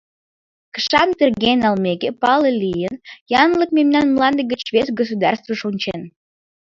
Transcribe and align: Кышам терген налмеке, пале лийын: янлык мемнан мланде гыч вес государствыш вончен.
Кышам 0.73 1.09
терген 1.17 1.57
налмеке, 1.63 2.09
пале 2.21 2.51
лийын: 2.61 2.95
янлык 3.41 3.69
мемнан 3.77 4.05
мланде 4.13 4.43
гыч 4.51 4.61
вес 4.73 4.87
государствыш 4.99 5.59
вончен. 5.65 6.01